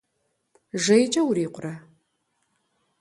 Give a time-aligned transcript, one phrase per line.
[0.83, 1.73] Жейкӏэ урикъурэ?